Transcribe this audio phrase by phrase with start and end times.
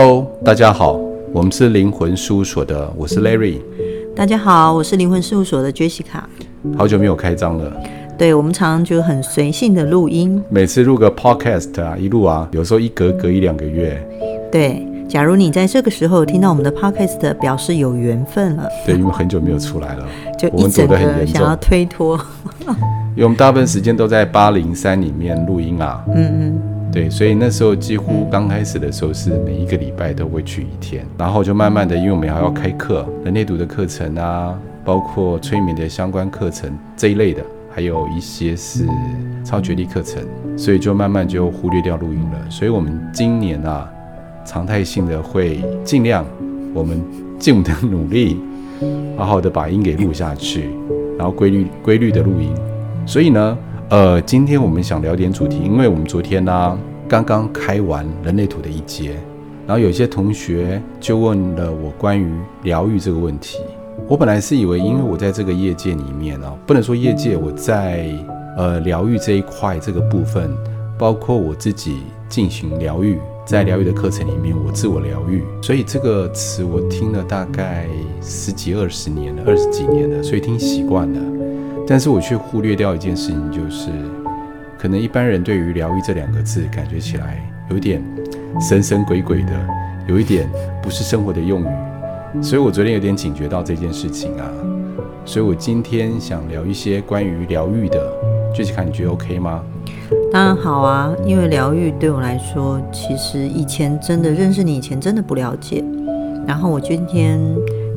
[0.00, 0.92] Hello，大家好，
[1.32, 3.56] 我们是灵魂事务所的，我是 Larry。
[4.14, 6.22] 大家好，我是灵魂事务所的 Jessica。
[6.76, 7.72] 好久没有开张了，
[8.16, 14.00] 对，我们常常就很随性的录音，每次录个 Podcast 啊，一录啊，有时候一隔隔一两个月。
[14.52, 18.68] 对，假如你在这个时候听到我们的 Podcast，表示有缘分了。
[18.86, 20.06] 对，因为很久没有出来了，
[20.38, 22.16] 就一整个想要推脱。
[23.16, 26.04] 因为我们大部分时间都在八零三里面录音啊。
[26.14, 26.77] 嗯嗯。
[26.90, 38.86] 对，所以那时候几乎刚开始的时候是每一个礼拜都会去一天，然后就慢慢的，因为我们还要开课，人类读的课程啊，包括催眠的相关课程这一类的，还有一些是
[39.44, 40.22] 超觉力课程，
[40.56, 42.50] 所以就慢慢就忽略掉录音了。
[42.50, 43.86] 所以我们今年啊，
[44.44, 46.24] 常态性的会尽量，
[46.72, 47.00] 我们
[47.38, 48.40] 尽我们的努力，
[49.16, 50.70] 好好的把音给录下去，
[51.18, 52.52] 然后规律规律的录音。
[53.06, 53.58] 所以呢。
[53.90, 59.16] 呃，今天我们想聊点主题，因为我们昨天呢、刚刚开完人类图的一节，
[59.66, 62.30] 然后有些同学就问了我关于
[62.64, 63.60] 疗愈这个问题。
[64.06, 68.10] 我本来是以为，因为我在这个业界里面啊，不能说业界，我在
[68.58, 70.54] 呃疗愈这一块这个部分，
[70.98, 77.86] 包括我自己进行疗愈，在疗愈的课程里面，我自我疗愈，所以这个词我听了大概
[78.20, 81.37] 十几二十年了，二十几年了，所以听习惯了。
[81.88, 83.88] 但是我却忽略掉一件事情，就是
[84.78, 88.02] 可能一般人对于“疗愈”这两个字，感觉起来有点
[88.60, 89.52] 神神鬼鬼的，
[90.06, 90.46] 有一点
[90.82, 92.42] 不是生活的用语。
[92.42, 94.44] 所以我昨天有点警觉到这件事情啊。
[95.24, 98.12] 所以我今天想聊一些关于疗愈的，
[98.54, 99.62] 就是看你觉得 OK 吗？
[100.30, 105.82] 当然好啊，因为疗愈对我来说，其实以前真的认识你以前真的不了解。
[106.46, 107.40] 然后我今天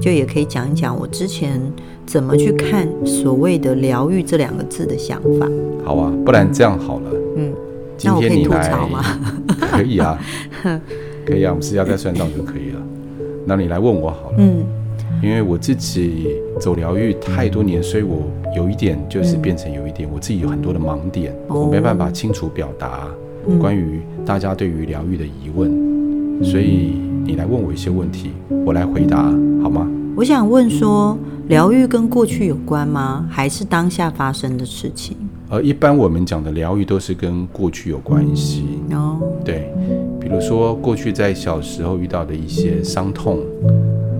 [0.01, 1.61] 就也可以讲一讲我之前。
[2.03, 5.47] 怎么去看所谓的疗愈这两个字的想法？
[5.85, 7.09] 好啊，不然这样好了。
[7.37, 7.53] 嗯，
[7.95, 9.01] 今天你来，可以吐槽吗？
[9.71, 10.19] 可以啊，
[11.25, 12.81] 可以啊，我们私下再算账就可以了。
[13.45, 14.35] 那你来问我好了。
[14.39, 14.65] 嗯，
[15.23, 18.23] 因为我自己走疗愈太多年，所以我
[18.57, 23.07] 有一点就是变成有一点我自己有很多的盲点，嗯、我没办法清楚表达
[23.57, 25.90] 关于大家对于疗愈的疑问，嗯、
[26.43, 26.93] 所以
[27.23, 28.31] 你来问我一些问题，
[28.65, 29.23] 我来回答
[29.61, 29.87] 好吗？
[30.15, 31.17] 我想问说。
[31.47, 33.27] 疗愈跟过去有关吗？
[33.29, 35.17] 还是当下发生的事情？
[35.49, 38.79] 呃，一般我们讲的疗愈都是跟过去有关系。
[38.91, 39.69] 哦，对，
[40.17, 43.39] 比如说过去在小时候遇到的一些伤痛，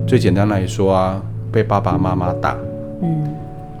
[0.06, 2.54] 最简单来说啊，被爸爸妈妈打，
[3.00, 3.24] 嗯，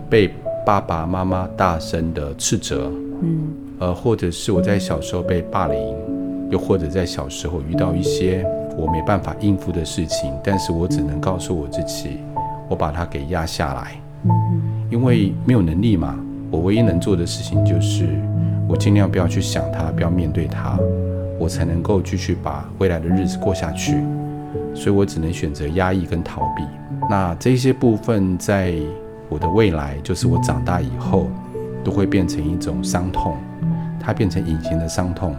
[0.08, 0.30] 被
[0.64, 3.38] 爸爸妈妈大声的斥责，嗯，
[3.80, 5.76] 呃，或者是我在小时候被霸凌，
[6.52, 8.46] 又或者在小时候遇到一些
[8.76, 12.18] 我没办法应付的事情，但是我只能告诉我自己。
[12.68, 13.92] 我把它给压下来，
[14.90, 16.18] 因为没有能力嘛。
[16.50, 18.06] 我唯一能做的事情就是，
[18.68, 20.78] 我尽量不要去想它，不要面对它，
[21.38, 23.96] 我才能够继续把未来的日子过下去。
[24.74, 26.62] 所以我只能选择压抑跟逃避。
[27.10, 28.74] 那这些部分，在
[29.28, 31.28] 我的未来，就是我长大以后，
[31.84, 33.36] 都会变成一种伤痛，
[34.00, 35.34] 它变成隐形的伤痛，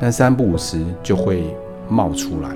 [0.00, 1.54] 但三不五时就会
[1.88, 2.50] 冒出来。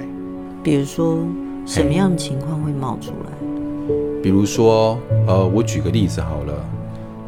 [0.63, 1.19] 比如说，
[1.67, 3.93] 什么样的情况会冒出来？
[4.23, 6.55] 比如说，呃，我举个例子好了，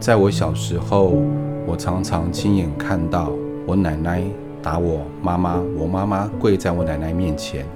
[0.01, 1.13] 在我小时候，
[1.67, 3.31] 我常常亲眼看到
[3.67, 4.23] 我奶奶
[4.63, 7.67] 打我妈妈，我妈妈跪在我奶奶面前，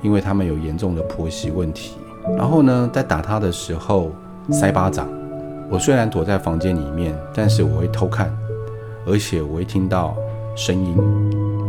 [0.00, 1.96] 因为他们有严重的婆媳问题。
[2.36, 4.12] 然后呢，在打她的时候
[4.50, 5.08] 塞巴掌。
[5.68, 8.32] 我虽然躲在房间里面，但是我会偷看，
[9.06, 10.16] 而且我会听到
[10.54, 10.96] 声音，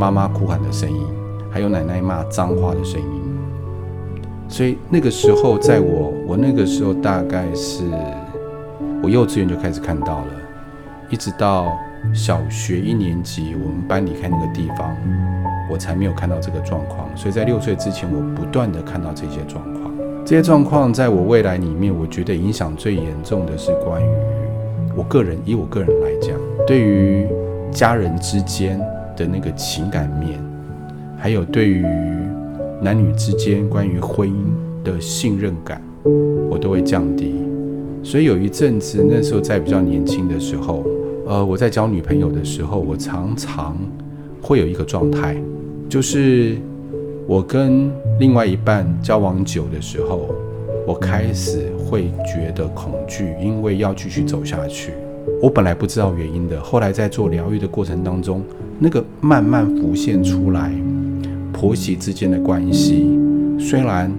[0.02, 1.06] 妈妈哭喊的声音，
[1.52, 3.22] 还有奶奶骂脏话的声音。
[4.50, 7.84] 所以那个时候，在我我那个时候大概是
[9.04, 10.28] 我幼稚园就开始看到了，
[11.12, 11.72] 一直到
[12.16, 14.98] 小学一年级，我们班离开那个地方，
[15.70, 17.08] 我才没有看到这个状况。
[17.16, 19.94] 所以在六岁之前，我不断的看到这些状况。
[20.26, 24.08] 这些状况在我未来里面，我觉得影响最严重的是关于
[24.96, 26.36] 我个人，以我个人来讲，
[26.66, 27.28] 对于
[27.72, 28.82] 家人之间
[29.22, 30.40] 的那个情感面，
[31.18, 31.86] 还有对于。
[32.84, 34.34] 男女之间关于婚姻
[34.84, 35.80] 的信任感，
[36.50, 37.36] 我都会降低。
[38.02, 40.84] 所以有一阵子，那时候在比较年轻的时候，
[41.28, 43.78] 呃，我在交女朋友的时候，我常常
[44.42, 45.38] 会有一个状态，
[45.88, 46.58] 就是
[47.28, 50.34] 我跟另外一半交往久的时候，
[50.88, 54.94] 我开始会觉得恐惧，因为要继续走下去。
[55.42, 58.44] 我本来不知道原因的，后来在做疗愈的过程当中，
[58.78, 60.72] 那个慢慢浮现出来。
[61.52, 63.10] 婆媳之间的关系，
[63.60, 64.12] 虽然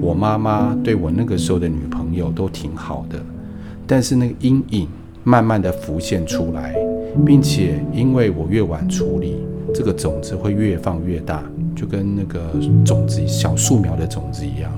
[0.00, 3.16] 我妈妈对我那个时候的女朋友都挺好的，
[3.86, 4.88] 但是那个阴影
[5.22, 6.74] 慢慢的浮现出来，
[7.24, 9.36] 并且因为我越晚处理，
[9.72, 11.40] 这个种子会越放越大，
[11.76, 12.40] 就跟那个
[12.84, 14.72] 种子小树苗的种子一样。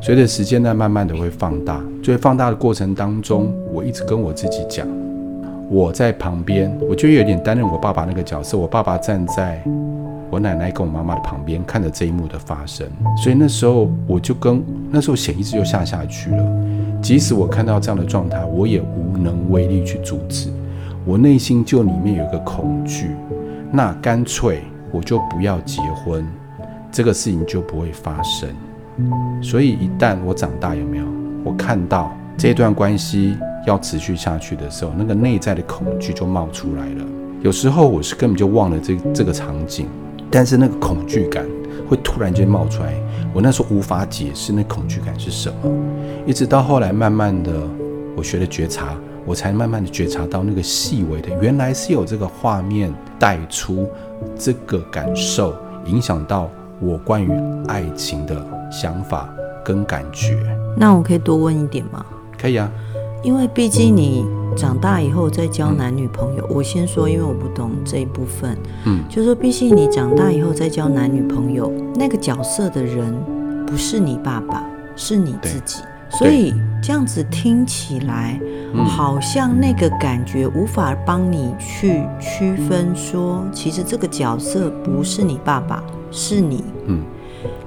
[0.00, 1.82] 随着时间呢，慢慢的会放大。
[2.02, 4.86] 所以放大的过程当中，我一直跟我自己讲，
[5.70, 8.56] 我在旁边，我就有点担任我爸爸那个角色。
[8.56, 9.62] 我爸爸站在
[10.30, 12.86] 我奶奶跟我妈妈的旁边，看着这一幕的发生。
[13.22, 16.44] 所以那时候我就跟那时候潜意识就下下去了。
[17.02, 20.50] 即使我看到这样的状态，我也无能为力去阻止。
[21.04, 23.10] 我内心就里面有一个恐惧，
[23.70, 26.26] 那干脆我就不要结婚，
[26.90, 28.48] 这个事情就不会发生。
[29.42, 31.04] 所以一旦我长大，有没有？
[31.44, 33.36] 我看到这段关系
[33.68, 37.04] 要持续下去的时候，那个内在的恐惧就冒出来了。
[37.42, 39.86] 有时候我是根本就忘了这这个场景，
[40.30, 41.46] 但是那个恐惧感
[41.88, 42.94] 会突然间冒出来。
[43.32, 45.70] 我那时候无法解释那恐惧感是什么，
[46.26, 47.52] 一直到后来慢慢的
[48.16, 48.96] 我学了觉察。
[49.26, 53.86] 我才慢慢的觉察到那个细微的，原来是有这个画面带出
[54.38, 55.54] 这个感受，
[55.84, 56.48] 影响到
[56.80, 57.30] 我关于
[57.66, 58.42] 爱情的
[58.72, 59.28] 想法
[59.62, 60.38] 跟感觉。
[60.74, 62.06] 那我可以多问一点吗？
[62.40, 62.72] 可以啊，
[63.22, 64.24] 因为毕竟你
[64.56, 68.56] 长大以后再交男女朋友，嗯、我先说，因为我不懂这一部分。
[68.84, 73.14] 嗯，就说毕竟你长大以后再交男女朋友，那个角色的人
[73.66, 74.64] 不是你爸爸，
[74.96, 75.82] 是你自己。
[76.10, 78.40] 所以这样子听起来，
[78.86, 86.64] 好像那个感觉无法帮你去区分，说其实这个角色不是你爸爸，是你。
[86.86, 87.02] 嗯，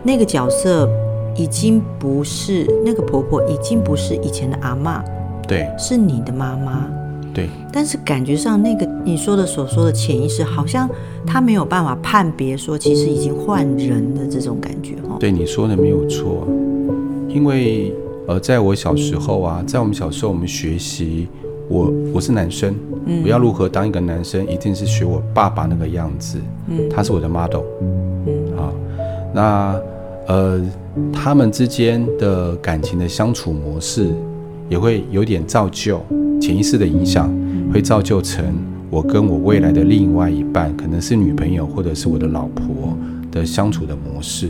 [0.02, 0.90] 那个角色
[1.36, 5.04] 已经不是那个婆婆，已经不是以前的阿嬷，
[5.52, 6.88] 对，是你的妈妈。
[7.34, 7.50] 对。
[7.74, 10.90] 但是感觉上，那个你说的所说的潜意识，好像
[11.26, 14.96] 他没有办法判别说，其实已经换人的这种感觉。
[15.08, 16.48] 哈，对，你说的没有错，
[17.28, 17.94] 因为。
[18.28, 21.28] 呃，在我小时候啊，在我们小时候，我们学习，
[21.68, 22.74] 我我是男生，
[23.08, 26.38] 嗯，我要如何当一个男生，一定是学我爸爸那个样子，
[26.68, 27.64] 嗯，他是我的 model，
[28.28, 28.74] 嗯，好，
[29.34, 29.82] 那
[30.28, 30.62] 呃，
[31.12, 34.14] 他们之间的感情的相处模式，
[34.72, 36.02] 也会有点造就
[36.40, 37.30] 潜意识的影响，
[37.74, 38.46] 会造就成
[38.90, 42.98] 我跟我未来的另外一半，可能是女朋友或者是我的老婆
[43.30, 44.48] 的相处的模式。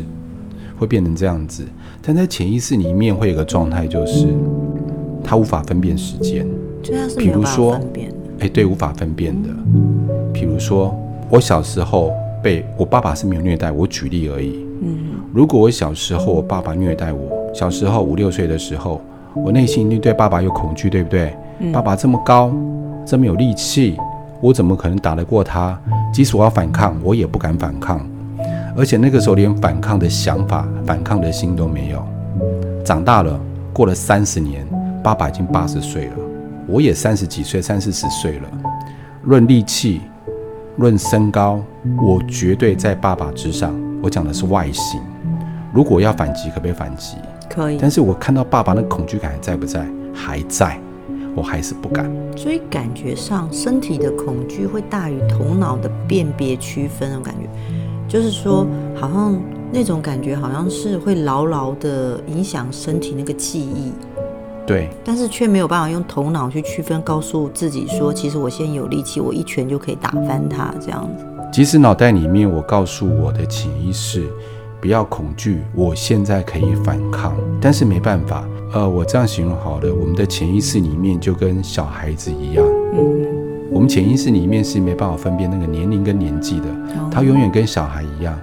[0.77, 1.63] 会变成这样子，
[2.01, 4.27] 但在潜意识里面会有个状态，就是
[5.23, 6.47] 他无法分辨时间。
[7.17, 7.79] 比如说，
[8.39, 9.49] 哎，对，无法分辨的。
[10.33, 10.95] 比如说，
[11.29, 14.65] 我小时候被我爸爸是没有虐待我，举例而已。
[14.81, 14.97] 嗯，
[15.31, 18.99] 如果我小时候我爸爸虐待我，小时候五六岁的时候，
[19.33, 21.35] 我内心一定对爸爸有恐惧，对不对？
[21.71, 22.51] 爸爸这么高，
[23.05, 23.97] 这么有力气，
[24.41, 25.79] 我怎么可能打得过他？
[26.13, 28.05] 即使我要反抗，我也不敢反抗。
[28.75, 32.03] 而且那个时候连反抗的想法、反抗的心都没有。
[32.83, 33.39] 长大了，
[33.71, 34.65] 过了三十年，
[35.03, 36.13] 爸爸已经八十岁了，
[36.67, 38.49] 我也三十几岁、三四十岁了。
[39.23, 40.01] 论力气，
[40.77, 41.61] 论身高，
[42.01, 43.73] 我绝对在爸爸之上。
[44.01, 44.99] 我讲的是外形。
[45.71, 47.17] 如果要反击，可不可以反击？
[47.51, 47.77] 可以。
[47.81, 49.85] 但是我看到爸爸那恐惧感还在不在？
[50.13, 50.79] 还在，
[51.35, 52.09] 我还是不敢。
[52.37, 57.49] 所以感觉上，身体的恐惧会大于头脑的辨别区分，我感觉。
[58.07, 59.41] 就是说，好像
[59.71, 63.91] 那种感觉，好像是会牢牢的影响身体那个记忆。
[64.67, 64.89] 对。
[65.03, 71.25] 但是却没有办法用头脑去区分，告诉自己说，其实我现在有力气，我一拳就可以打翻他这样子。
[71.53, 74.29] 即使脑袋里面我告诉我的潜意识
[74.81, 78.43] 不要恐惧，我现在可以反抗，但是没办法。
[78.73, 82.65] 呃，我这样形容好了，我们的潜意识里面就跟小孩子一样。
[82.93, 83.27] 嗯。
[83.69, 86.65] 我们潜意识里面是没办法分辨那个年龄跟年纪的，
[87.09, 88.37] 他永远跟小孩一样，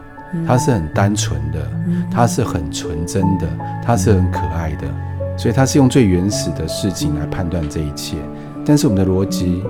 [0.46, 1.70] 他是很单纯的，
[2.10, 3.46] 他是很纯真的，
[3.84, 4.88] 他是很可爱的，
[5.36, 8.16] 所以他是用最原始的事情来判断这一切。
[8.64, 9.62] 但是我们的逻辑，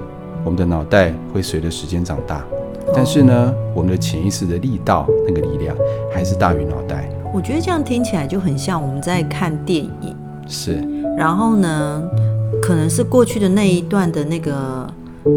[0.44, 2.44] 我们的脑袋会随着时间长大，
[2.94, 5.76] 但是呢，我们的潜意识的力道那个力量
[6.12, 7.08] 还是大于脑袋。
[7.32, 10.16] 我觉得这样听起来就很像我们在看电影，
[10.46, 10.82] 是。
[11.16, 12.02] 然后呢，
[12.62, 14.86] 可能是过去的那一段的那个。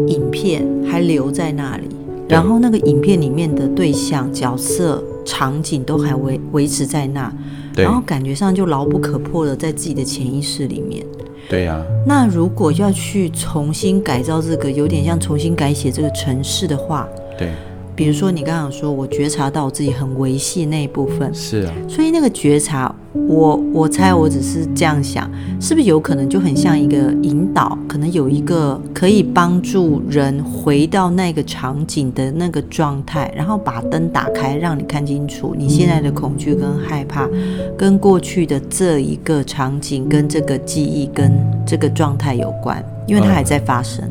[0.06, 1.88] 影片还留在那里，
[2.26, 7.30] 然后那个影片里面的对象、角色、场景都还维维持在那，
[7.76, 11.04] 然后感觉上就牢不可破的在自己的潜意识里面。
[11.50, 11.84] 对呀。
[12.06, 17.06] 那如果要去重新改造这个，有点像重新改写这个城市的话，
[17.38, 17.50] 对。
[17.94, 21.74] 比如说你刚刚说，我觉察到我自己很维系那一部分，是啊。
[21.86, 27.78] 所以那个觉察，我我猜我只是这样想，是不是有可能就很像一个引导？
[27.86, 37.28] 可能有一个可以帮助人回到那个场景的那个状态，然后把灯打开，让你看清楚你现在的恐惧跟害怕，
[37.76, 41.30] 跟过去的这一个场景跟这个记忆跟
[41.66, 44.02] 这个状态有关，因为它还在发生。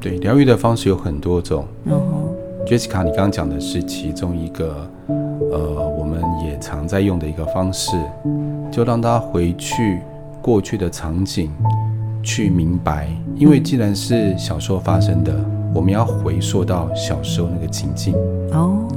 [0.00, 1.66] 对，疗愈的方式有很多种。
[1.86, 2.00] 嗯
[2.66, 7.94] Jessica，你刚刚讲的是其中一个，呃，我们也常在用的一个方式，
[8.70, 10.00] 就让他回去
[10.40, 11.50] 过去的场景，
[12.22, 15.34] 去明白，因为既然是小时候发生的，
[15.74, 18.14] 我们要回溯到小时候那个情境
[18.52, 18.88] 哦，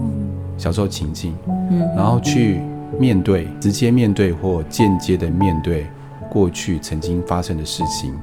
[0.58, 2.62] 小时候情境，嗯，然后去
[2.98, 5.86] 面对，直接面对或间接的面对
[6.30, 8.14] 过去曾经发生的事情。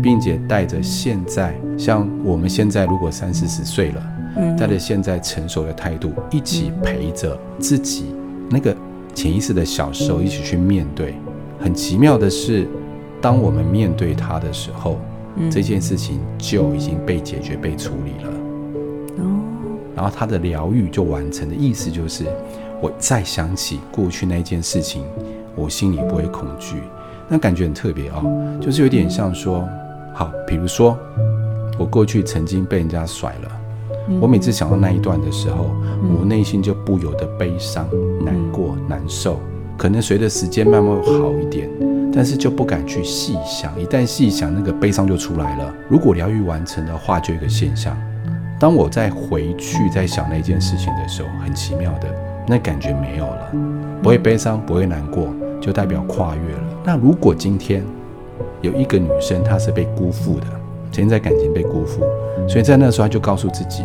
[0.00, 4.00] 并且带着现在，像我们现在如果三四十岁了，
[4.58, 8.06] 带着现在成熟的态度，一起陪着自己
[8.50, 8.74] 那个
[9.14, 11.14] 潜意识的小时候，一起去面对。
[11.58, 12.66] 很奇妙的是，
[13.20, 14.98] 当我们面对它的时候，
[15.50, 18.32] 这件事情就已经被解决、被处理了。
[19.94, 22.24] 然后它的疗愈就完成的意思就是，
[22.80, 25.04] 我再想起过去那件事情，
[25.54, 26.76] 我心里不会恐惧。
[27.28, 28.24] 那感觉很特别哦，
[28.60, 29.68] 就是有点像说，
[30.14, 30.98] 好，比如说
[31.78, 33.59] 我过去曾经被人家甩了，
[34.20, 35.66] 我每次想到那一段的时候，
[36.18, 37.86] 我内心就不由得悲伤、
[38.24, 39.38] 难过、难受。
[39.76, 41.68] 可能随着时间慢慢好一点，
[42.12, 45.74] 但是就不敢去细想，一旦细想，那个悲伤就出来了。
[45.88, 47.96] 如果疗愈完成的话，就有一个现象，
[48.58, 52.08] 当我再回去再想那件事情的时候，很奇妙的，
[52.46, 53.52] 那感觉没有了，
[54.02, 55.28] 不会悲伤，不会难过。
[55.60, 56.62] 就代表跨越了。
[56.82, 57.84] 那如果今天
[58.62, 60.46] 有一个女生，她是被辜负的，
[60.90, 62.00] 曾经在感情被辜负，
[62.48, 63.84] 所以在那时候她就告诉自己：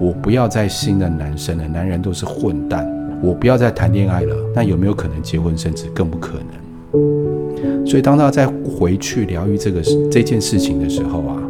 [0.00, 2.86] 我不要再新的男生了，男人都是混蛋，
[3.22, 4.36] 我不要再谈恋爱了。
[4.54, 5.86] 那有没有可能结婚生子？
[5.94, 7.86] 更不可能。
[7.86, 11.42] 所以当她再回去疗愈这个这件事情的时候啊，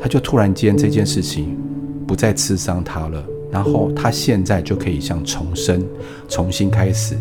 [0.00, 1.56] 她就突然间这件事情
[2.06, 5.82] 不再刺伤她了，然后她现在就可以像重生，
[6.28, 7.16] 重新开始。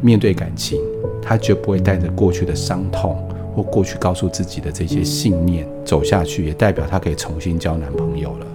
[0.00, 0.80] 面对感情，
[1.22, 3.16] 他绝不会带着过去的伤痛
[3.54, 8.46] 或过去告诉自己的这些信念走下去，也代表他可以重新交男朋友了。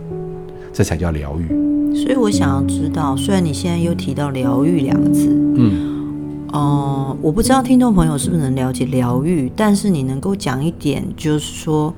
[0.78, 1.96] 这才叫疗愈。
[1.96, 11.92] 所以我想要知道，虽然你现在又提到疗愈两个字，嗯，哦、呃，我不知道听众朋友是不是能了解疗愈，但是你能够讲一点，就是说，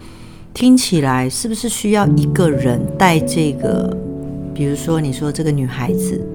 [0.54, 3.94] 听起来是不是需要一个人带这个？
[4.54, 6.26] 比如说，你说这个女孩子。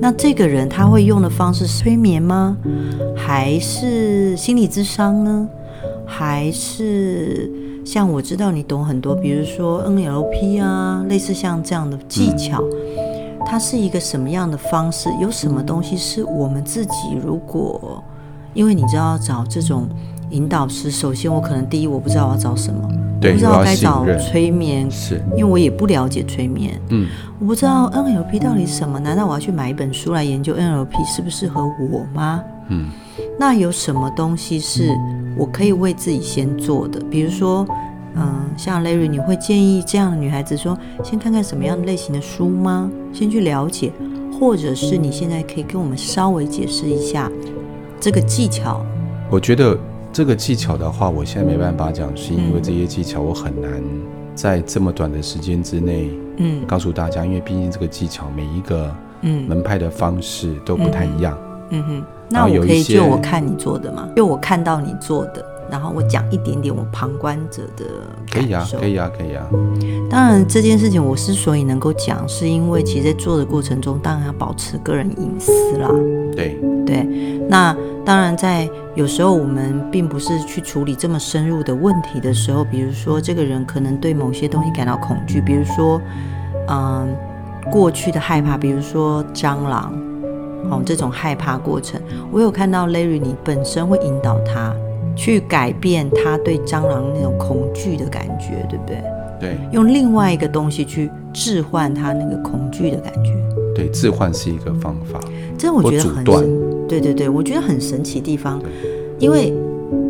[0.00, 2.56] 那这个人他会用的方式是催眠吗？
[3.14, 5.48] 还是心理智商呢？
[6.04, 7.48] 还是
[7.84, 12.62] 像我知道你懂很多，比如说 NLP 啊，类似像这样的技巧，
[13.44, 15.08] 它是一个什么样的方式？
[15.20, 16.92] 有什么东西是我们自己
[17.24, 18.02] 如果，
[18.54, 19.86] 因为你知道找这种。
[20.30, 22.88] 引导师，首先我可能第一我不知道我要找什么，
[23.20, 27.06] 对，我不知道该找催眠，是因为我也不了解催眠，嗯，
[27.38, 32.42] 我不知道 NLP 到底什么，难道我要去买一本书来研究 NLP 适不适合我吗？
[32.72, 32.90] 嗯，
[33.38, 34.88] 那有什么东西是
[35.36, 36.98] 我可以为自己先做的？
[37.10, 37.66] 比如说，
[38.14, 42.90] 嗯、呃，像 Larry，你会建议这样的女孩子说，先看看什么样类型的书吗？
[43.12, 43.92] 先去了解，
[44.38, 47.30] 或者是你现在可以跟我们稍微解释一下
[48.00, 48.84] 这个技巧？
[49.30, 49.78] 我觉得。
[50.14, 53.82] 这个技巧的话，我现在没办法讲，是因为这些技巧我很难
[54.34, 61.38] 在这么短的时间之内，嗯，告诉大家，因为毕竟这个技巧每一个嗯门派的方式都不太一样，
[61.70, 62.04] 嗯哼。
[62.32, 64.08] 那我可以就我看你做的吗？
[64.16, 67.84] 就我看到你做的，然后我讲一点点我旁观者的
[68.30, 68.78] 感受。
[68.78, 69.46] 可以啊，可以啊，可以啊。
[70.10, 75.88] 当然这件事情我之所以能够讲，是因为其实在做的过程中，当然要保持个人隐私啦。
[76.34, 77.06] 对对，
[77.48, 77.76] 那。
[78.04, 86.02] 当然，在有时候我们并不是去处理这么深入的问题的时候，比如说这个人可能对某些东西感到恐惧，比如说，
[86.68, 87.08] 嗯，
[87.70, 89.94] 过去的害怕，比如说蟑螂，
[90.70, 92.00] 哦，这种害怕过程，
[92.30, 94.74] 我有看到 Larry，你本身会引导他
[95.14, 99.02] 去改变他对蟑螂那种恐惧的感觉，对不对？
[99.40, 103.34] 对，用另外一个东西去置换他那个恐惧的感觉。
[103.74, 105.18] 对，置换是一个方法。
[105.58, 108.62] 这我觉得很神，对对对，我觉得很神奇的地方，
[109.18, 109.52] 因为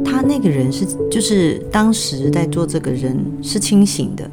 [0.05, 4.29] 他那个人是，就是当时在做这个人是清醒的，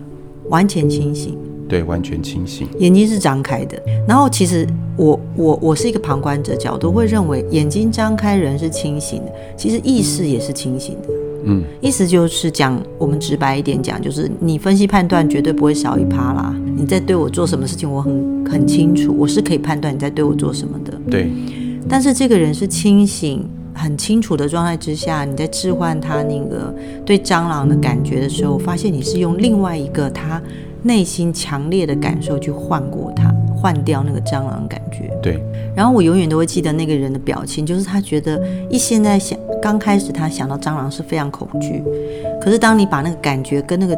[0.50, 1.38] 完全清醒，
[1.70, 3.80] 对，完全清醒，眼睛是张开的。
[4.08, 11.10] 然后其实我我我是一个旁观者角度，会认为眼睛张开人是清醒的，其实意识也是清醒的。
[11.46, 16.54] 嗯，意思就是讲，我们直白一点讲，就是你分析判断绝对不会少一趴啦。
[16.76, 21.00] 你在对我做什么事情，我很很清楚，我是可以判断你在对我做什么的。
[21.10, 21.32] 对，
[21.88, 30.42] 但是这个人是清醒、很清楚的状态之下，你在置换他那个对蟑螂的感觉的时候，发现你是用另外一个他
[30.84, 33.34] 内心强烈的感受去换过他。
[33.62, 35.44] 换掉那个蟑螂感觉，对。
[35.76, 41.84] 然后我永远都会记得那个人的表情，就是他觉得一现在想刚开始他想到蟑螂是非常恐惧，
[42.40, 43.94] 可是当你把那个感觉跟那个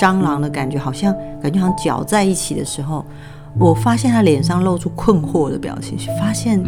[0.00, 3.04] 蟑螂的感觉好像感觉好像搅在一起的时候，
[3.58, 6.62] 我发现他脸上露出困惑的表情，发现，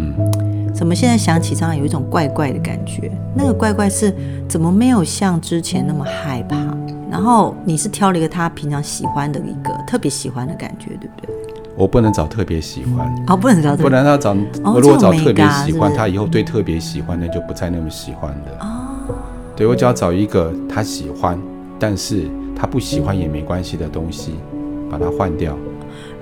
[0.74, 3.08] 怎么现在想起蟑螂有一种怪怪的感觉？
[3.36, 4.12] 那个怪怪是
[4.48, 6.71] 怎么没有像之前那么害怕？
[7.12, 11.28] 然后你是挑了一个他平常喜欢的一个特别喜欢的感觉，对不对？
[11.76, 19.14] 我不能找特别喜欢哦，不能找，不然他找我如果找特别喜欢，他以后对特别喜欢的就不再那么喜欢的哦。
[19.54, 21.38] 对，我只要找一个他喜欢，
[21.78, 22.26] 但是
[22.56, 24.36] 他不喜欢也没关系的东西，
[24.90, 25.54] 把它换掉。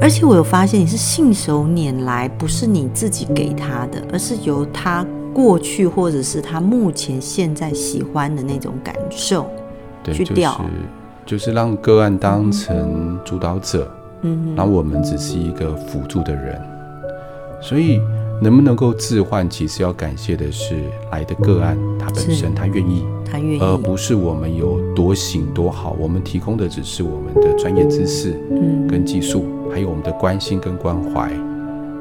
[0.00, 9.48] 而且我有发现，你是信手拈来，不是你自己给他的，而是由他过去或者是他目前现在喜欢的那种感受
[10.04, 10.60] 去调，
[11.26, 13.90] 就是就是让个案当成主导者，
[14.22, 16.60] 嗯，然后我们只是一个辅助的人，
[17.60, 18.00] 所以
[18.40, 20.76] 能不能够置换，其实要感谢的是
[21.12, 29.44] 来的个案他本身他愿意，他愿意，而不是我们有多行多好，我们提供的只是我们的专业知识，嗯，跟技术。
[29.72, 31.30] 还有我们的关心跟关怀，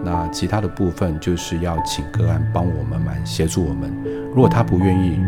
[0.03, 3.93] 那其他的部分就是要请个案帮我们嘛，协助我们。
[4.33, 5.19] 如果他不愿意，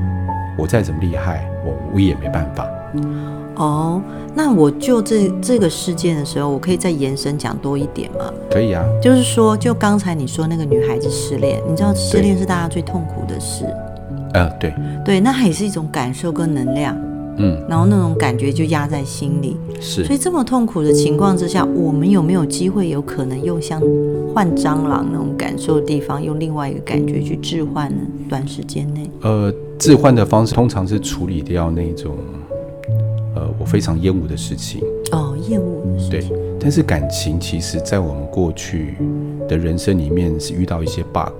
[0.57, 2.67] 我再怎么厉害，我我也没办法。
[3.55, 4.01] 哦，
[4.33, 8.31] 那我就这这个事件的时候，我可以再延伸讲多一点吗？
[8.49, 8.83] 可以啊。
[9.01, 13.65] 就是说，就刚才你说那个女孩子失恋，你知道失恋是大家最痛苦的事。
[14.33, 14.73] 呃，对。
[15.05, 16.97] 对，那也是一种感受跟能量。
[17.37, 20.03] 嗯，然后那种感觉就压在心里，是。
[20.03, 23.81] 所以这么痛苦的情况之下，我们有没有机会，有可能用像
[24.33, 28.01] 换蟑螂那种感受的地方，用另外一个感觉去置换呢？
[28.29, 29.51] 短时间内，呃，
[29.81, 32.15] 置换的方式通常是处理掉那种，
[33.35, 34.79] 呃，我非常厌恶的事情。
[35.11, 36.29] 哦，厌恶的事情。
[36.29, 38.93] 对，但是感情其实，在我们过去
[39.49, 41.33] 的人生里面是遇到一些 bug，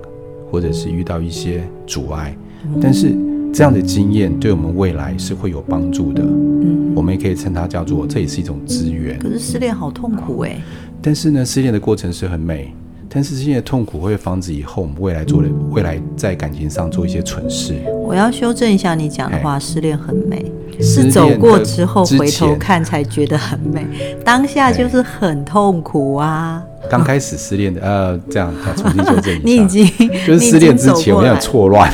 [0.50, 3.16] 或者是遇到一些阻碍，嗯、但是。
[3.54, 6.22] 这样的经验对我们未来是会有帮助的。
[6.22, 9.18] 嗯，我们也可以称它叫做，这也是一种资源。
[9.18, 10.56] 可是失恋好痛苦哎。
[11.02, 12.72] 但是呢，失恋的过程是很美，
[13.10, 17.74] 但是这些痛苦会防止以后我们未来做的未来在感情上做一些蠢事。
[18.12, 20.44] 我要修正一下你讲的话，失恋很美，
[20.82, 23.86] 是走过之后回头看才觉得很美，
[24.22, 26.62] 当下就是很痛苦啊。
[26.90, 29.42] 刚开始失恋的，呃，这样再重新修正一下。
[29.42, 29.86] 你已经
[30.26, 31.90] 就是失恋之前我有点错乱。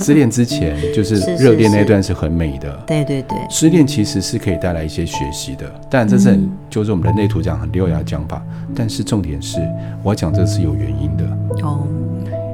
[0.00, 2.72] 失恋之前就是热恋那段是很美的。
[2.86, 3.36] 对对对。
[3.50, 8.42] 失恋其实是可以带来一些学习的，但这是很、嗯、就是我们人类图讲很优雅的讲法。
[8.74, 9.58] 但是重点是，
[10.02, 11.24] 我要讲这是有原因的。
[11.62, 11.86] 哦。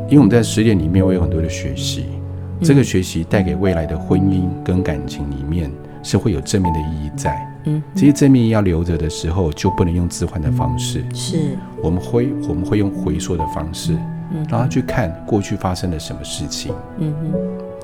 [0.08, 2.21] 因为我们在失恋里面会有很多的学习，嗯、
[2.62, 5.70] 这个学习带给未来的婚姻跟感情里面
[6.02, 7.48] 是会有正面的意义在。
[7.64, 11.04] 嗯，这些正面要留着的时候，就不能用置换的方式。
[11.14, 13.96] 是，我们会我们会用回溯的方式，
[14.34, 17.38] 嗯，然后去看过去发生了什么事情，嗯哼，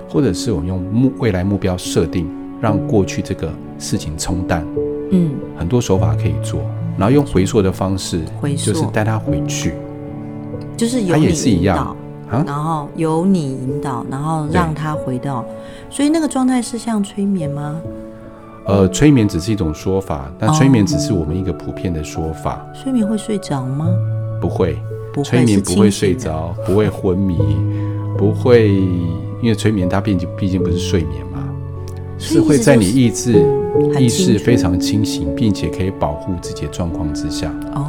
[0.09, 2.29] 或者是我们用目未来目标设定，
[2.61, 4.67] 让过去这个事情冲淡，
[5.13, 6.61] 嗯，很多手法可以做，
[6.97, 9.75] 然后用回溯的方式，回就是带他回去，
[10.77, 11.97] 就是他也是一样
[12.31, 15.45] 啊，然后由你引导，然后让他回到，
[15.91, 17.81] 所以那个状态是像催眠吗？
[18.67, 22.57] 呃，催眠只是一种说法，但催眠只是我们一个普遍的说法。
[22.57, 23.89] 哦、催眠会睡着吗？
[24.43, 24.79] 不会，
[25.13, 27.39] 不会，催眠不会睡着，不会昏迷，
[28.19, 28.69] 不会，
[29.41, 31.49] 因为催眠它毕竟毕竟不是睡眠嘛，
[32.19, 33.43] 是会在你意志、
[33.81, 37.51] 嗯、意识非常清醒，并且可以保护自己的状况之下。
[37.75, 37.87] 哦，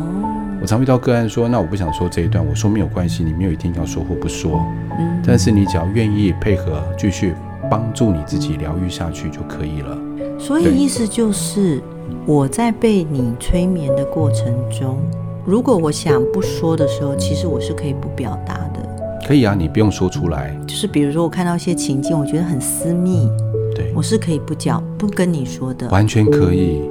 [0.62, 4.62] 我常遇到个案说，那我不想说这一段，我说没有关系，你没有一定要说或不说，
[5.00, 7.34] 嗯，但是你只要愿意配合，继续
[7.72, 9.98] 帮助你自己疗愈下去就可以了。
[10.38, 11.82] 所以意思就是，
[12.26, 14.98] 我在被你催眠的过程中，
[15.46, 18.80] 如果我想不说的时候，其实我是可以不表达的。
[19.26, 20.54] 可以啊，你不用说出来。
[20.68, 23.30] 就是比如说，我看到一些情境，我觉得很私密，
[23.74, 25.88] 对，我是可以不讲、不跟你说的。
[25.90, 26.82] 完全可以，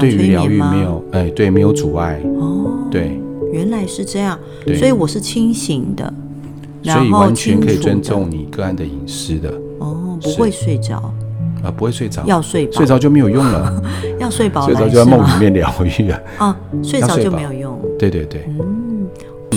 [0.00, 0.72] 不影响催眠吗？
[0.72, 2.20] 没有，哎，对，没有阻碍。
[2.38, 3.20] 哦，对，
[3.52, 4.38] 原来是这样。
[4.76, 6.12] 所以我是清醒的，
[6.82, 9.50] 所以完全可以尊重你个案的隐私的。
[9.78, 11.12] 哦，不会睡着。
[11.62, 13.82] 啊，不会睡着，要睡饱，睡着就没有用了。
[14.20, 16.20] 要睡饱，睡着就在梦里面疗愈啊。
[16.36, 17.80] 啊，睡着就没有用。
[17.98, 18.83] 对对对，嗯，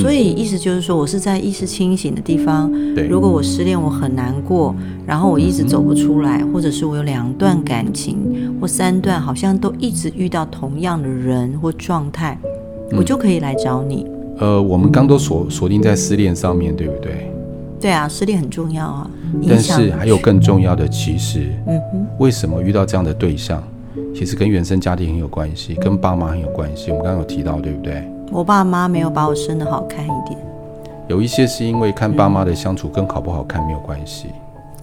[0.02, 2.72] 所以意思就是说，我是在意识清醒的地方。
[2.94, 12.38] 对，如果我失恋，我很难过，然后我一直走不出来，或者是我有两段感情或三段，好像都一直遇到同样的人或状态，
[12.98, 14.06] 我就可以来找你。
[14.40, 17.32] 呃，我们刚都锁锁定在失恋上面对不对？
[17.80, 19.10] 对啊，失恋很重要啊。
[19.48, 23.62] 但是还有更重要的，其实，嗯哼，为什么遇到这样的对象，
[24.16, 26.92] 其实跟原生家庭很有关系，跟爸妈很有关系。
[26.92, 28.04] 我们刚刚有提到，对不对？
[28.32, 30.38] 我爸妈没有把我生得好看一点。
[31.08, 34.28] 有一些是因为看爸妈的相处跟好不好看没有关系。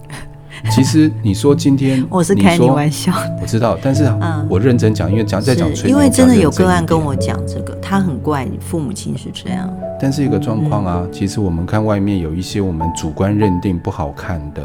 [0.71, 4.11] 其实你说今天我是开你玩笑，我知道，但是
[4.49, 9.71] 我认真讲，因为讲在讲，因为真的有个案跟我讲这个，他他很怪，父母亲是这样。
[9.99, 14.63] 但是一个状况啊，嗯、其实我们看外面有一些我们主观认定不好看的，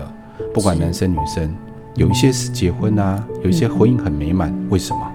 [0.54, 1.54] 不管男生女生，
[1.96, 5.09] 有一些是结婚啊，有一些婚姻很美满，嗯、为什么？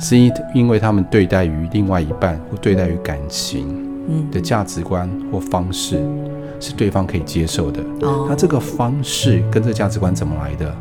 [0.00, 3.86] 是因因为他们对待于另外一半或对待于感情
[4.32, 6.00] 的价值观或方式
[6.58, 7.80] 是对方可以接受的。
[8.00, 10.74] 哦，那这个方式跟这个价值观怎么来的？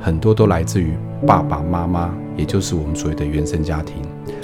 [0.00, 0.94] 很多都来自于
[1.26, 3.96] 爸爸妈妈，也就是我们所谓的原生家庭。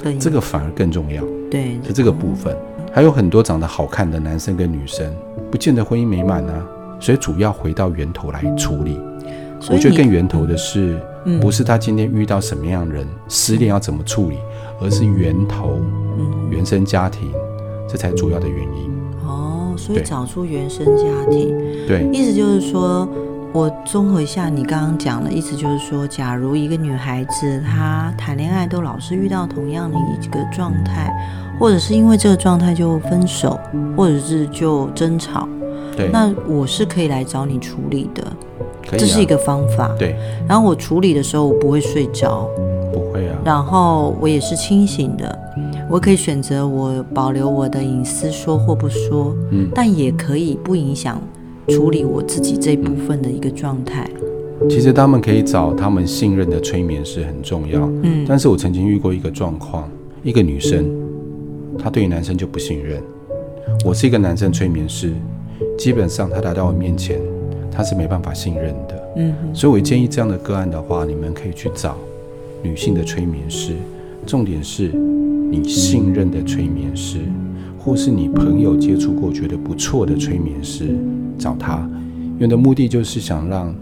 [0.03, 1.23] 对，这个反而更重要。
[1.49, 2.55] 对，是这个部分。
[2.93, 5.11] 还有很多长得好看的男生跟女生，
[5.49, 6.63] 不见得婚姻美满啊。
[6.99, 8.99] 所以主要回到源头来处理。
[9.69, 10.99] 我觉得更源头的是，
[11.39, 14.37] 不是他今天遇到什么样的人，失恋要怎么处理，
[14.81, 15.79] 而是源头，
[16.49, 17.31] 原生家庭，
[17.87, 18.91] 这才主要的原因。
[19.25, 21.55] 哦，所以找出原生家庭，
[21.87, 23.07] 对，意思就是说。
[23.53, 31.11] 我综合一下你刚刚讲的意思，就是说，假如一个女孩子她谈恋爱都老是遇到同样的一个状态，
[31.57, 33.57] 或者是因为这个状态就分手，
[33.95, 35.47] 或者是就争吵，
[35.95, 38.21] 对，那我是可以来找你处理的，
[38.91, 39.95] 这是一个方法。
[39.97, 40.15] 对，
[40.47, 42.47] 然后我处理的时候我不会睡着，
[42.93, 45.39] 不会啊，然后我也是清醒的，
[45.89, 51.19] 我可以选择我保留我的隐私，说或不说，嗯，但也可以不影响。
[51.69, 54.09] 处理我自己这部分的一个状态。
[54.69, 57.81] 其实他们可以找他们信任的催眠师很重要。
[58.03, 59.89] 嗯，但是我曾经遇过一个状况，
[60.23, 60.85] 一个女生，
[61.77, 63.03] 她对于男生就不信任。
[63.85, 65.13] 我是一个男生催眠师，
[65.77, 67.19] 基本上他来到我面前，
[67.71, 69.09] 她是没办法信任的。
[69.17, 71.95] 嗯，所以我建议这样的个案的话，你们可以去找
[72.61, 73.73] 女性的催眠师，
[74.25, 77.19] 重点是你信任的催眠师，
[77.79, 80.95] 或是你朋友接触过觉得不错的催眠师。
[81.37, 81.87] 找他，
[82.39, 83.73] 用的目的就是想让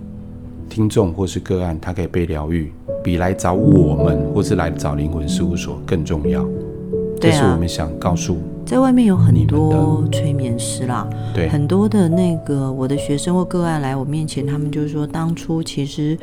[0.69, 2.71] 听众或是个案，他可以被疗愈，
[3.04, 6.45] 比来找我们或是来找灵魂事务所更重要。
[7.19, 16.17] 这是我们想告诉，在外面有很多催眠师啦，对，很多的那个我的学生或个案来我面前，他们就是说，当初其实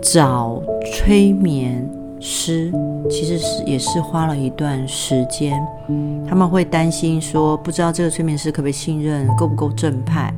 [0.00, 1.88] 找催眠
[2.20, 2.72] 师
[3.10, 5.60] 其实是也是花了一段时间，
[6.28, 10.32] 他们会担心说，不知道这个催眠师可不可以信任，够不够正派。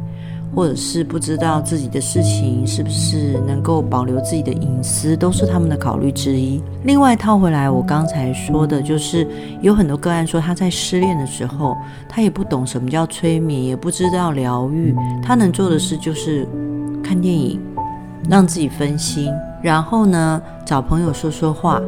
[0.55, 6.61] 或者是不知道自己的事情是不是能够保留自己的隐私，都是他们的考虑之一。
[6.85, 9.27] 另外套回来，我刚才说的就是
[9.61, 11.77] 有很多个案说他在失恋的时候，
[12.09, 16.47] 他也不懂什么叫催眠，也不知道疗愈，他能做的事就是
[17.03, 17.61] 看电影，
[18.29, 19.33] 让自己分心，
[19.63, 21.81] 然后呢找朋友说说话，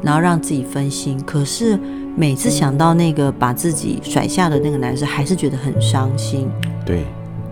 [0.00, 1.20] 然后让自己分心。
[1.24, 1.78] 可是
[2.14, 6.48] 每次想到那个把自己甩下的那个男生，还是觉得很伤心。
[6.84, 7.04] 对。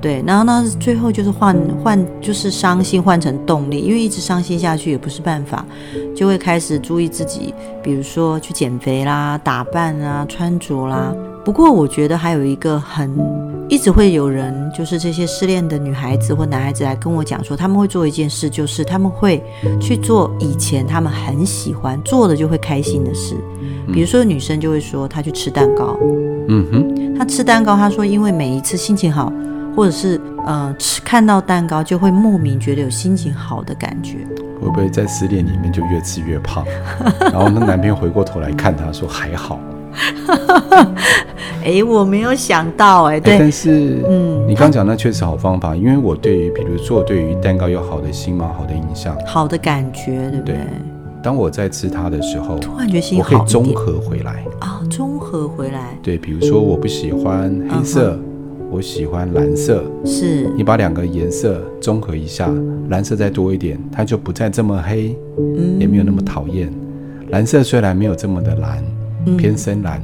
[0.05, 5.65] 对，然后呢，最后就是换换，就是伤心换成动力，因为一直伤心下去也不是办法，
[6.15, 11.11] 就会开始注意自己，比如说去减肥啦、打扮啊、穿着啦。
[11.43, 13.11] 不过我觉得还有一个很
[13.67, 19.43] 一直会有人，就是这些失恋的女孩子或男孩子来跟我讲说，他们会做一件事，就是他们会
[19.81, 23.35] 去做以前他们很喜欢做的就会开心的事，
[23.91, 25.97] 比如说女生就会说她去吃蛋糕，
[26.51, 29.33] 嗯哼，她吃蛋糕，她说因为每一次心情好。
[29.75, 34.19] 或者是呃吃看到蛋糕就会莫名觉得有心情好的感觉，
[34.61, 36.65] 会不会在失恋里面就越吃越胖？
[37.21, 39.59] 然后那男朋友回过头来看他说还好。
[41.65, 50.57] 哎，我没有想到哎，对，但是嗯，你刚讲那确实好方法，因为我对于比如说对于蛋糕有好的心嘛，好的印象，好的感觉，对不对？
[50.57, 50.65] 对，
[51.23, 55.97] 当我在吃它的时候，突然觉得心好，我可以综合回来啊，综合回来。
[56.03, 58.15] 对，比如说我不喜欢黑色。
[58.15, 58.34] 嗯
[58.75, 62.53] 我喜欢蓝色，是你把两个颜色综合一下，
[62.89, 66.73] 蓝色再多一点，它就不再这么黑，嗯，也没有那么讨厌。
[67.29, 68.83] 蓝色虽然没有这么的蓝，
[69.27, 70.03] 嗯，偏深蓝，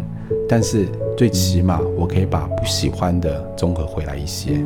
[0.49, 4.63] 但是最起码我可以把不喜欢的综合回来一些。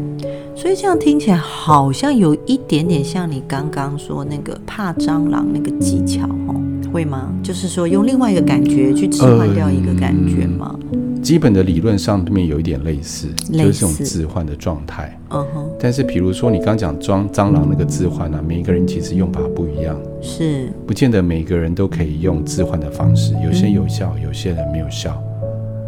[0.54, 6.60] 所以这样听起来好像有一点点像你刚刚说那个怕蟑螂那个技巧哦，
[6.92, 7.32] 会吗？
[7.42, 10.78] 就是说用另外一个感觉去置换掉一个感觉吗？
[10.92, 15.18] 嗯基本的理论上面有一点类似，就是这种置换的状态。
[15.30, 15.70] 嗯哼。
[15.80, 25.18] 但是比如说你刚讲装蟑螂那个置换呢，每一个人其实用法不一样，是不见得每个人都可以用置换的方式，有些有效，有些人没有效，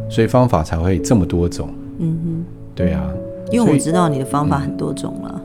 [0.08, 1.68] 所以方法才会这么多种。
[1.98, 2.44] 嗯哼。
[2.74, 3.06] 对啊，
[3.50, 5.42] 因为我知道你的方法很多种了。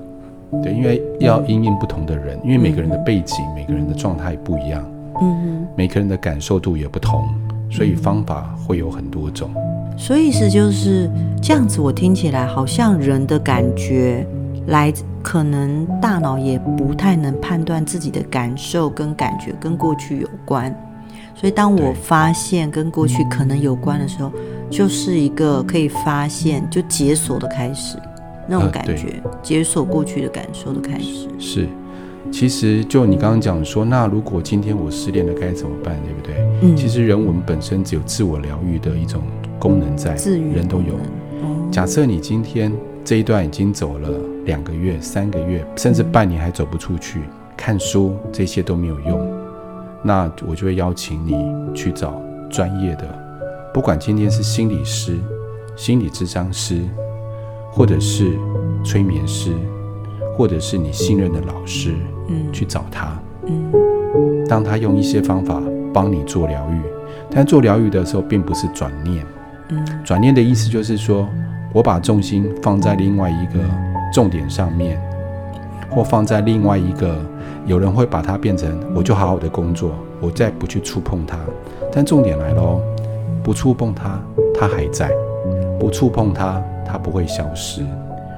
[0.54, 4.90] 嗯、对，因为要因应不同的人，因为每个人的背景、每个人的状态不一样。
[5.22, 5.68] 嗯哼。
[5.76, 7.28] 每个人的感受度也不同，
[7.70, 9.50] 所以方法会有很多种。
[9.98, 11.10] 所以意思就是
[11.42, 14.26] 这样子，我听起来好像人的感觉
[14.68, 20.76] 来，可能大脑也不太能判断自己的感受跟感觉跟过去有关。
[21.36, 24.32] 所以当我发现跟过去可能有关的时候，
[24.70, 27.98] 就是一个可以发现就解锁的开始，
[28.48, 31.28] 那种感觉，呃、解锁过去的感受的开始。
[31.40, 31.68] 是，
[32.32, 36.36] 其实就你刚刚讲说，那如果今天我失恋了该怎么办，对不对？
[36.62, 39.22] 嗯，其实人我们本身只有自我疗愈的一种
[39.62, 40.96] 功能在，人都有。
[41.44, 42.74] 哦、假设你今天
[43.06, 44.10] 这一段已经走了
[44.46, 49.22] 两个月、三个月，甚至半年还走不出去，嗯、看书这些都没有用，
[50.04, 51.36] 那我就会邀请你
[51.76, 52.20] 去找
[52.50, 53.04] 专业的。
[53.72, 55.20] 不管今天是心理师、
[55.76, 56.82] 心理智商师，
[57.72, 58.32] 或者是
[58.84, 59.54] 催眠师，
[60.36, 61.94] 或者是你信任的老师，
[62.28, 63.72] 嗯，去找他，嗯，
[64.48, 65.62] 当他用一些方法
[65.94, 66.82] 帮你做疗愈，
[67.30, 69.26] 但做疗愈的时候，并不是转念，
[70.04, 71.28] 转念的意思就是说
[71.74, 73.64] 我把重心放在另外一个
[74.14, 75.00] 重点上面，
[75.90, 77.18] 或放在另外一个，
[77.66, 81.38] 有人会把它变成我就好好的工作，我再不去触碰它，
[81.92, 82.82] 但重点来喽。
[83.44, 84.22] 不触碰它，
[84.54, 85.08] 它还在；
[85.80, 87.82] 不触碰它，它不会消失。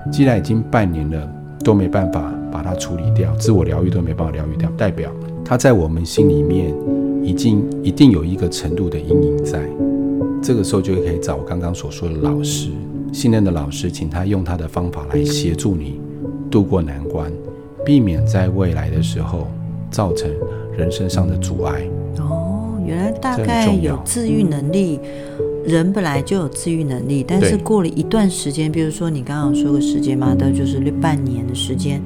[0.09, 1.29] 既然已经半年了，
[1.61, 5.11] 都没办法把它处理掉，自我疗愈都没办法疗愈掉，代表
[5.43, 6.73] 它在我们心里面
[7.21, 9.59] 已经一定有一个程度的阴影在。
[10.43, 12.69] 这个时候就可以找我刚刚所说的老师，
[13.13, 16.01] 信任的老师，请他用他的方法来协助你
[16.51, 17.31] 度过难关，
[17.85, 19.47] 避免在未来的时候
[19.89, 20.29] 造成
[20.77, 21.87] 人生上的阻碍。
[22.19, 22.49] 哦
[22.85, 24.99] 原来大概有治愈能力，
[25.65, 32.03] 人本来就有治愈能力，但是过了一段时间，比如说你刚刚说个时间嘛，的就是半年的时间，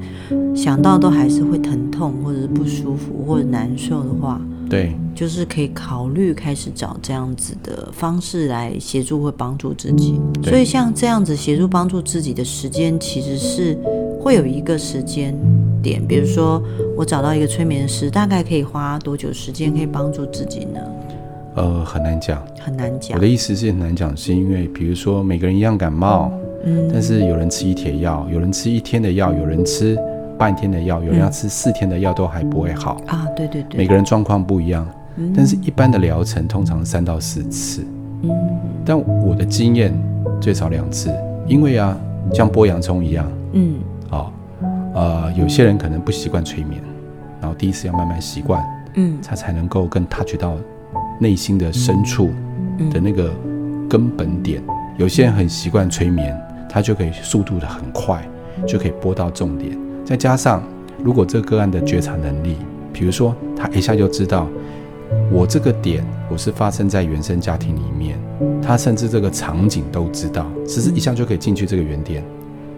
[0.54, 10.20] 想到都还是会疼痛或者是不舒服或者难受的话，对，就是可以考虑开始找这样子的方式来协助或帮助自己。
[10.44, 13.78] 所以像这样子协助帮助自己的时间，其实是
[14.20, 15.34] 会有一个时间。
[15.80, 16.60] 点，比如说
[16.96, 20.80] 我找到一个催眠师，大概可以花多久时间可以帮助自己呢？
[21.54, 23.16] 呃，很难讲，很难讲。
[23.16, 26.32] 我的意思是很难讲，是因为比如说每个人一样感冒，
[26.64, 29.96] 嗯，但是有人吃一帖药，有人吃一天的药，有人吃
[30.38, 32.96] 半天的药，有人要吃四天的药都还不会好。
[33.06, 33.26] 啊。
[33.36, 34.86] 对对对，每个人状况不一样，
[35.34, 37.84] 但是一般的疗程通常三到四次，
[38.22, 38.30] 嗯，
[38.84, 39.92] 但我的经验
[40.40, 41.12] 最少两次，
[41.46, 41.96] 因为啊，
[42.32, 44.32] 像剥洋葱一样，嗯，好。
[44.94, 46.82] 呃，有些人可能不习惯催眠，
[47.40, 50.56] 然后第一次要慢慢习惯，嗯，他才能够更 touch 到
[51.20, 52.30] 内心的深处
[52.90, 53.30] 的那个
[53.88, 54.60] 根本点。
[54.96, 56.36] 有些人很习惯催眠，
[56.68, 58.20] 他就可以速度的很快，
[58.66, 59.78] 就可以拨到重点。
[60.08, 60.62] 再加上，
[61.04, 62.56] 如果这个个案的觉察能力，
[62.94, 64.48] 比如说他一下就知道
[65.30, 68.18] 我这个点我是发生在原生家庭里面，
[68.62, 72.24] 他甚至这个场景都知道，只是一下就可以进去这个原点。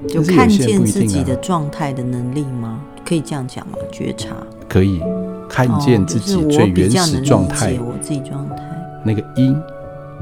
[0.09, 2.81] 就看见自己的状态的能力吗？
[3.05, 3.75] 可以这样讲吗？
[3.93, 4.31] 觉察
[4.69, 5.01] 可以
[5.49, 8.57] 看见自己最原始状态，我自己状态
[9.05, 9.57] 那个因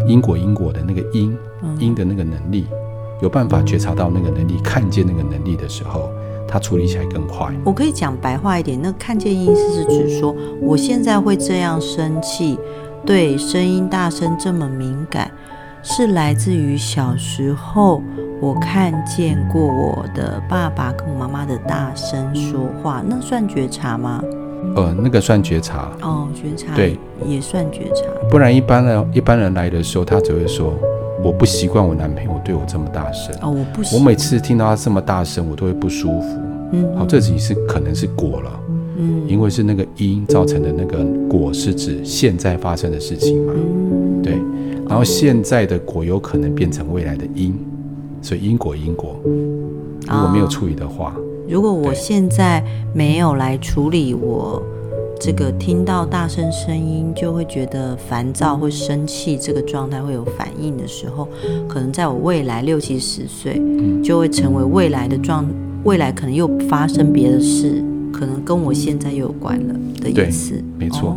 [0.07, 1.35] 因果因果的那个因
[1.79, 2.67] 因的那个能力，
[3.23, 6.11] 有办法觉察到那个能力，看见那个能力的时候，
[6.49, 7.53] 他处理起来更快。
[7.65, 12.59] 我可以讲白话一点，那看见意思是指说，我现在会这样生气，
[13.05, 15.31] 对声音大声这么敏感，
[15.83, 18.03] 是来自于小时候。
[18.41, 24.23] 我看见过我的爸爸跟我妈妈的大声说话，那算觉察吗？
[24.77, 25.91] 呃，那个算觉察。
[26.03, 26.73] 哦，觉察。
[26.77, 28.05] 对，也算觉察。
[28.31, 30.73] 不然一般人一般人来的时候，他只会说
[31.23, 33.35] 我不习惯我男朋友对我这么大声。
[33.43, 33.83] 哦，我不。
[33.97, 36.39] 我每次听到他这么大声，我都会不舒服。
[36.73, 38.61] 嗯，好，这只是可能是果了。
[38.97, 43.53] 嗯，因为是那个因造成的那个果，是指现在发生的事情嘛。
[43.57, 44.39] 嗯，对。
[44.89, 47.55] 然后现在的果有可能变成未来的因。
[48.21, 54.61] 所以因果因果，如果没有处理的话，哦，如果我现在没有来处理，我
[55.21, 61.29] 这个听到大声声音就会觉得烦躁，或生气，这个状态会有反应的时候，
[61.69, 63.61] 可能在我未来六七十岁，
[64.03, 65.45] 就会成为未来的状，
[65.85, 71.11] 未来可能又发生别的事，可能跟我现在又有关了的意思，没错。
[71.11, 71.17] 哦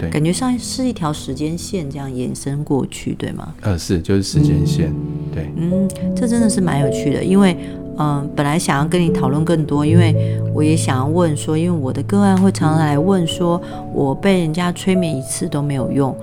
[0.00, 3.52] 对感觉上是一条时间线这样延伸过去，对吗？
[3.62, 4.94] 呃，是，就是时间线，嗯、
[5.34, 5.50] 对。
[5.56, 7.56] 嗯，这真的是蛮有趣的，因为，
[7.98, 13.60] 嗯、呃，本来想要跟你讨论更多，因为我也想要问说，因为我的个案会常常来问说，
[13.92, 16.16] 我被人家催眠一次都没有用，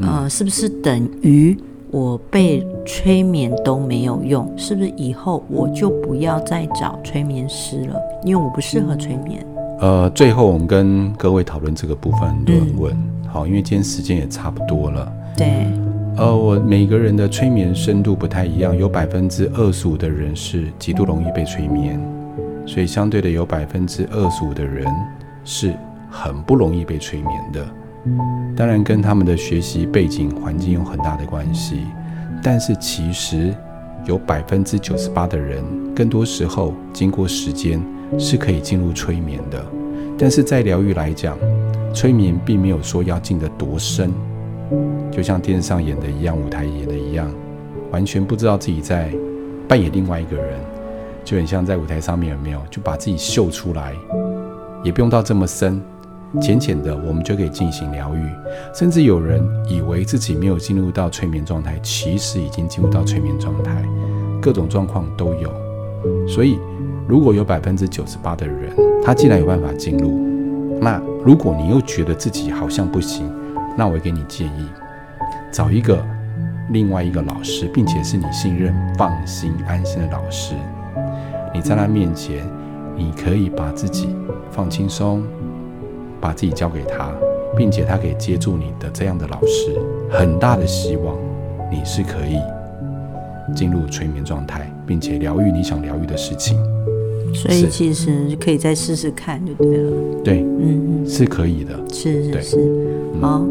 [0.00, 1.56] 呃，嗯、是不是等于
[1.90, 4.52] 我被催眠都没有用？
[4.56, 7.96] 是不是以后我就不要再找催眠师了？
[8.24, 9.44] 因为我不适合催眠。
[9.80, 12.92] 呃，最后我们跟各位讨论这个部分，很多人问。
[12.92, 15.10] 嗯好，因为今天时间也差不多了。
[15.34, 15.66] 对，
[16.16, 22.00] 呃，我每个人的催眠深度不太一样，有百分之二十五的人是极度容易被催眠，
[22.66, 24.86] 所以相对的有百分之二十五的人
[25.44, 25.72] 是
[26.10, 27.66] 很不容易被催眠的。
[28.56, 31.86] 当然跟他们的学习背景环境有很大的关系。
[32.44, 33.54] 但是其实
[34.04, 35.62] 有百分之九十八的人，
[35.94, 37.80] 更多时候经过时间
[38.18, 39.64] 是可以进入催眠的。
[40.18, 41.38] 但是在疗愈来讲，
[41.94, 44.12] 催眠并没有说要进得多深，
[45.12, 47.30] 就像电视上演的一样，舞台演的一样，
[47.90, 49.12] 完全不知道自己在
[49.68, 50.58] 扮演另外一个人，
[51.22, 53.92] 就很像在舞台上面有没有就把自己秀出来，
[54.82, 55.80] 也不用到这么深，
[56.40, 58.26] 浅浅的我们就可以进行疗愈。
[58.74, 63.84] 甚至有人以为自己没有进入到催眠状态，其实已经进入到催眠状态，
[64.40, 65.52] 各种状况都有。
[66.26, 66.58] 所以
[67.06, 70.18] 如果有百分之九十八的人，他既然有办法进入，
[70.80, 73.30] 那如果你又觉得自己好像不行，
[73.76, 74.66] 那我给你建议，
[75.52, 76.02] 找一个
[76.70, 80.54] 另外一个老师，并且是你信任、放心、安心的老师。
[81.54, 82.42] 你在他面前，
[82.96, 84.08] 你可以把自己
[84.50, 85.22] 放轻松，
[86.18, 87.12] 把自己交给他，
[87.54, 89.78] 并且他可以接住你的这样的老师，
[90.10, 91.14] 很大的希望
[91.70, 92.38] 你是可以
[93.54, 96.56] 进入催眠状态，并且疗愈你想疗愈的事情。
[97.34, 99.92] 所以其实可以再试试看就对了。
[100.24, 101.78] 对，嗯，是可以的。
[101.92, 102.56] 是是是，
[103.20, 103.44] 好。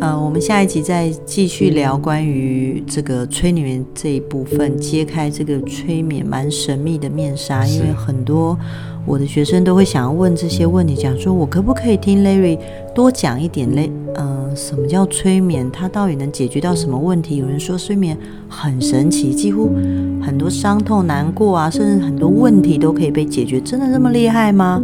[0.00, 7.66] 呃，我们下一集再继续聊关于这个催眠这一部分，揭开这个催眠蛮神秘的面纱。
[7.66, 8.56] 因为很多
[9.04, 12.58] 我的学生都会想要问这些问题，讲说我可不可以听 Larry
[12.94, 15.68] 多讲一点嘞，呃，什么叫催眠？
[15.72, 17.36] 它到底能解决到什么问题？
[17.38, 18.16] 有人说催眠
[18.48, 19.74] 很神奇，几乎
[20.22, 24.80] 很多伤痛、难过啊，甚至很多问题都可以被解决，真的这么厉害吗？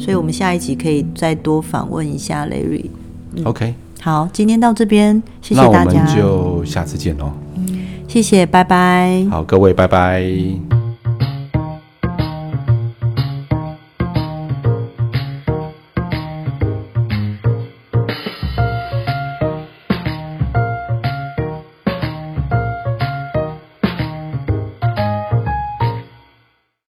[0.00, 2.86] 所以我们下一集可以再多访问一下 Larry。
[3.34, 3.74] 嗯、OK。
[4.06, 5.82] 好，今天到这边，谢谢大家。
[5.82, 7.32] 那我们就下次见喽。
[8.06, 9.26] 谢谢，拜拜。
[9.28, 10.75] 好，各位，拜拜。